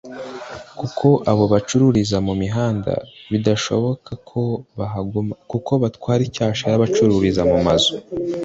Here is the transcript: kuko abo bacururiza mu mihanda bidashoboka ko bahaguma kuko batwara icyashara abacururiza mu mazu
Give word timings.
kuko 0.79 1.07
abo 1.31 1.43
bacururiza 1.53 2.17
mu 2.27 2.33
mihanda 2.41 2.93
bidashoboka 3.31 4.11
ko 4.29 4.41
bahaguma 4.77 5.33
kuko 5.51 5.71
batwara 5.83 6.21
icyashara 6.29 6.73
abacururiza 6.75 7.41
mu 7.51 7.57
mazu 7.65 7.93